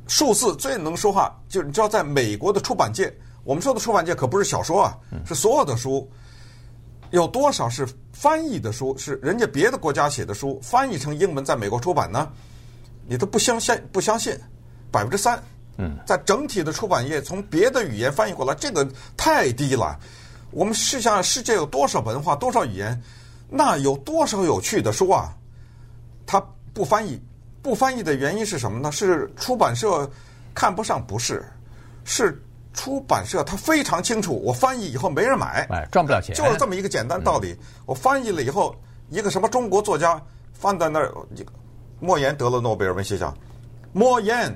[0.07, 3.15] 数字最能说话，就是你知道，在美国的出版界，
[3.45, 6.11] 我们说的出版界可不是小说啊，是所有的书，
[7.11, 12.29] 有多少是翻译的书，是人家别的国家写的书翻译成英文在美国出版呢？
[13.07, 14.35] 你都不相信，不相信。
[14.91, 15.43] 百分之三，
[15.77, 19.99] 嗯，在整体的出版业，从别的语言翻译过来，这个太低了。
[20.53, 23.03] 我们试想，世界有多少文化，多少语言，
[23.51, 25.37] 那有多少有趣的书啊？
[26.25, 26.41] 它
[26.73, 27.21] 不翻译，
[27.61, 28.93] 不翻译的原因是什么呢？
[28.93, 30.09] 是出版社
[30.55, 31.05] 看不上？
[31.05, 31.45] 不是，
[32.05, 32.41] 是
[32.75, 37.53] 出版社他非常清楚，我翻译以后没人买，哎，赚不了钱，就是这么一个简单道理。
[37.53, 38.77] 嗯、我翻译了以后，
[39.09, 40.21] 一个什么中国作家
[40.53, 41.15] 放在那儿，
[42.01, 43.35] 莫言得了诺贝尔文学奖，
[43.93, 44.55] 莫言。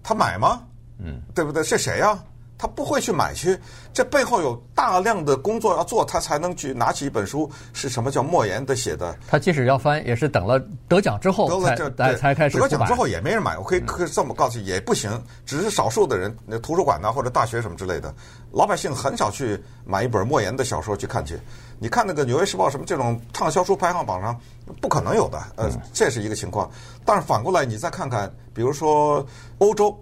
[0.00, 0.62] 他买吗？
[0.98, 1.62] 嗯，对不对？
[1.62, 2.18] 是谁呀？
[2.58, 3.56] 他不会去买去，
[3.94, 7.48] 这背后有大量的工作要做，他才能去拿起一本书。
[7.72, 9.16] 是什么叫莫言的写的？
[9.28, 12.58] 他即使要翻，也是等了得奖之后才才才开始。
[12.58, 15.08] 得奖之后也没人买，我可以可以这么告诉你，也不行。
[15.46, 18.12] 只是少数的人，那图书馆呐或者大学什么之类的，
[18.50, 21.38] 老百姓很少去买一本莫言的小说去看去。
[21.78, 24.36] 你看那个《纽约时报》什么这种畅销书排行榜上，
[24.80, 25.40] 不可能有的。
[25.54, 26.68] 呃，这是一个情况。
[27.04, 28.28] 但是反过来，你再看看。
[28.52, 29.24] 比如说，
[29.58, 29.96] 欧洲、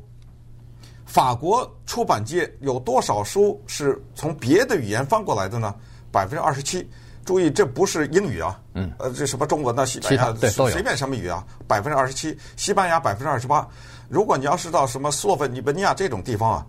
[1.16, 5.74] 法国出版界有多少书是从别的语言翻过来的呢？
[6.12, 6.86] 百分之二十七。
[7.24, 12.36] 注意，这不是英语啊，嗯，呃，这什么中文啊、西班牙，对，随便什么语啊，百分之二十七。
[12.56, 13.66] 西班牙百分之二十八。
[14.10, 16.66] 如果你要是到什么斯洛文尼亚这种地方啊。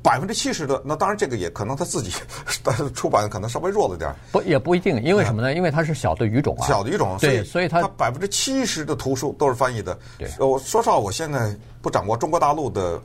[0.00, 2.12] 百分之七十的，那当然这个也可能他自己，
[2.94, 4.14] 出版可能稍微弱了点儿。
[4.30, 5.52] 不，也不一定，因为什么呢？
[5.52, 6.68] 因为它是小的语种啊。
[6.68, 9.98] 小的语种，对，所以它百分之七十的图书都是翻译的。
[10.16, 13.02] 对，我说实话，我现在不掌握中国大陆的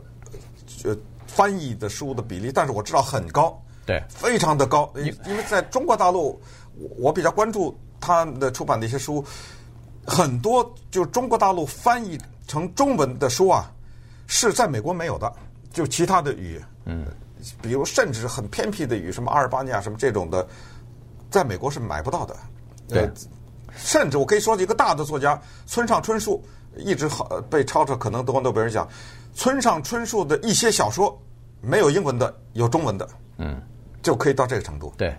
[0.84, 0.96] 呃
[1.28, 4.92] 翻译的书的比例，但是我知道很高，对，非常的高。
[4.98, 6.40] 因因为在中国大陆，
[6.98, 9.24] 我比较关注他的出版的一些书，
[10.06, 13.72] 很多就中国大陆翻译成中文的书啊，
[14.28, 15.32] 是在美国没有的，
[15.72, 16.62] 就其他的语。
[16.86, 17.08] 嗯，
[17.62, 20.46] 比如甚至很偏僻的语，什么阿尔巴尼亚什么这种的，
[21.32, 22.36] 在美国是买不到的。
[22.90, 23.10] 对，
[23.76, 26.44] 甚至我可以说一个大的作家村上春树，
[26.76, 28.88] 一直好被抄着，可能得过诺贝尔奖。
[29.34, 31.20] 村上春树的一些小说
[31.62, 33.62] 没有英文的，有中文的，嗯，
[34.02, 34.94] 就可以到这个程度。
[34.98, 35.14] 对，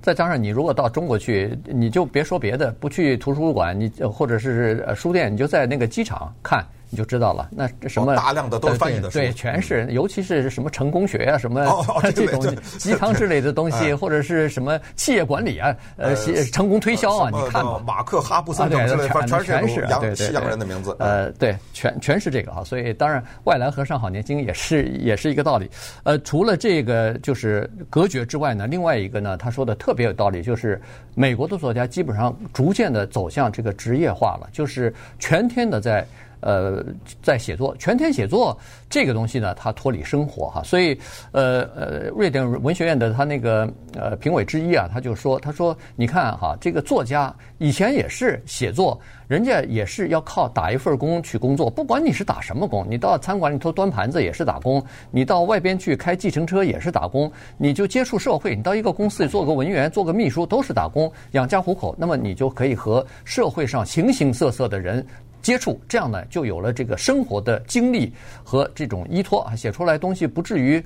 [0.00, 6.66] 再加上你如果到中国去，你就别说别的，不去图书馆，你或者是书店，你就在那个机场看。
[6.90, 11.66] 你就知道了，那什么大量的都是翻译的书，对，全是，尤其是什么成功学啊，什么
[12.14, 16.14] 这种 鸡汤之类的东西， 或者是什么企业管理啊，呃，
[16.46, 25.70] 成功推销啊，你看吧，马克哈布森之类的，全全是洋西洋人的名字，呃，对，全全是这个啊，所以当然外来和尚好年轻也是也是一个道理。
[26.04, 30.80] 呃，除了这个就是隔绝之外呢，另外一个呢，他说的特别有道理，就是
[31.14, 36.06] 美国的作家基本上逐渐的走向这个职业化了，就是全天的在。
[36.40, 36.84] 呃，
[37.22, 38.56] 在写作，全天写作
[38.88, 40.98] 这个东西呢，它脱离生活哈，所以
[41.32, 65.04] 呃呃，瑞典文学院的他那个呃评委之一啊，他就说，他说，你看哈，这个作家以前也是写作，人家也是要靠打一份工去工作，不管你是打什么工，你到餐馆里头端盘子也是打工，你到外边去开计程车也是打工，你就接触社会，你到一个公司里做个文员、做个秘书都是打工，养家糊口，那么你就可以和社会上形形色色的人。
[65.42, 68.12] 接触这样呢，就有了这个生活的经历
[68.42, 70.84] 和这种依托，写出来东西不至于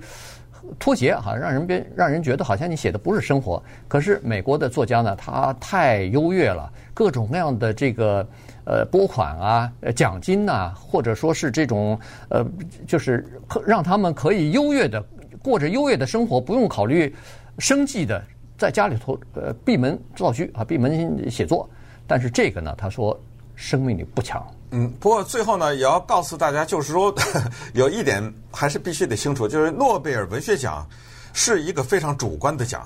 [0.78, 3.62] 脱节哈，让人别让人觉得好像你写的不是生活。
[3.88, 8.26] 可是美国的作家呢，他太优越了，各种各样的这个
[8.64, 11.98] 呃拨款啊、奖金呐，或者说是这种
[12.28, 12.46] 呃，
[12.86, 13.26] 就是
[13.66, 15.02] 让他们可以优越的
[15.42, 17.12] 过着优越的生活，不用考虑
[17.58, 18.22] 生计的，
[18.56, 21.68] 在家里头呃闭门造车啊，闭门写作。
[22.06, 23.18] 但是这个呢，他说
[23.62, 24.44] 生命力不强。
[24.72, 27.14] 嗯，不过最后呢，也要告诉大家，就是说
[27.74, 30.84] 有一点还是必须得清楚，就是诺贝尔文学奖
[31.32, 32.84] 是一个非常主观的奖，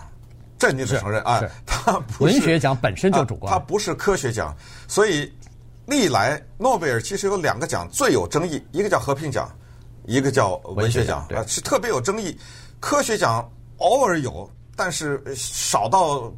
[0.58, 4.54] 这你得承认啊， 它不是文学奖本身就主观，它不是科学奖，
[4.86, 5.32] 所以
[5.86, 9.48] 历来诺贝尔其实有两个奖最有争议，一个叫和平奖，
[10.04, 12.36] 一个叫文学奖，啊，是特别有争议。
[12.80, 13.48] 科学奖
[13.78, 16.30] 偶尔有，但是少到。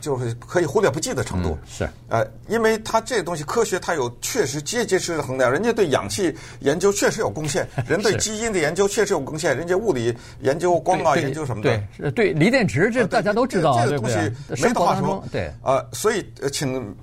[0.00, 5.50] 就是可以忽略不计的程度，嗯、是呃，因为它这东西科学，它有确实结结实实的衡量。
[5.50, 14.16] 人家对氧气研究确实有贡献，人对基因的研究确实有贡献，人家物理研究光啊研究什么的，对对，锂电池这大家都知道，这个东西
[14.62, 15.24] 没得话说。
[15.30, 16.94] 对，呃，所以请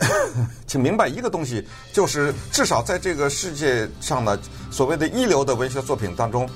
[0.67, 4.37] 请明白一个东西，就是至少在这个世界上呢，
[4.69, 6.49] 所谓的一流的文学作品当中，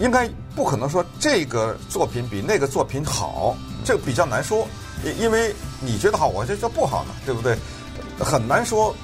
[0.00, 4.66] 应该不可能说这个作品比那个作品好，这个比较难说。
[5.04, 7.56] 因因为你觉得好，我觉得就不好呢，对不对？
[8.18, 8.94] 很难说。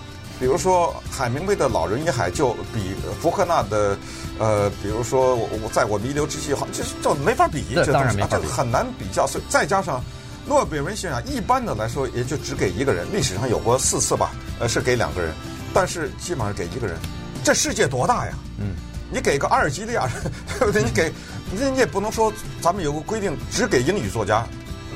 [0.41, 3.97] 比如说海明威的《老人与海》就比福克纳的，
[4.41, 9.25] 呃，比如说我我在我弥留之际好，这这没法比，这当然没法比，这很难比较。
[9.25, 10.03] 所以再加上
[10.45, 15.33] 诺贝尔文学奖，一般的来说也就只给一个人，历史上有过四次吧，呃，是给两个人，
[15.73, 16.97] 但是基本上给一个人。
[17.45, 18.33] 这世界多大呀？
[18.59, 18.75] 嗯，
[19.13, 20.83] 你给个阿尔及利亚人， 对不对？
[20.83, 21.13] 你给，
[21.53, 24.45] 你你也不能说咱们有个规定只给英语作家。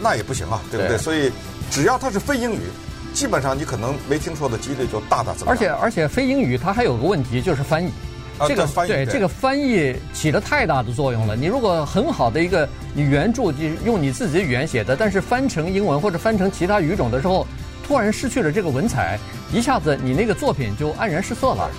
[0.00, 0.96] 那也不行啊，对不对？
[0.96, 1.30] 对，所以
[1.70, 2.60] 只要它是非英语，
[3.14, 5.46] 基本上你可能没听说的几率就大大增加。
[5.46, 7.88] 而且而且非英语它还有个问题就是翻译，
[8.38, 11.34] 啊、这个翻译对，对这个翻译起了太大的作用了。
[11.34, 17.46] 你如果很好的一个你原著就用你自己的语言写的，但是翻成英文或者翻成其他语种的时候，
[17.86, 19.18] 突然失去了这个文采，
[19.52, 21.70] 一下子你那个作品就黯然失色了。